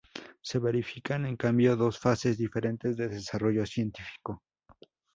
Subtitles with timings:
[0.41, 4.41] Se verifican, en cambio, dos fases diferentes de desarrollo científico.